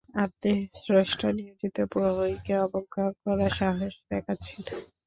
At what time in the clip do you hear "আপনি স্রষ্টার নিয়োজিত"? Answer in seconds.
0.23-1.77